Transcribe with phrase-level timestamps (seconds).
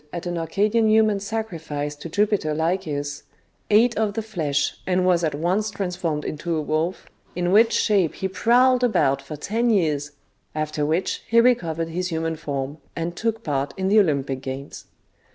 [0.13, 3.21] 11 at an Arcadian human sacrifice to Jupiter LycaBus,
[3.69, 8.15] ate of the flesh, and was at once transformed into a wolf, in which shape
[8.15, 10.13] he prowled about for ten years,
[10.55, 14.85] after which he recovered his human form, and took part in the Ol3rmpic games.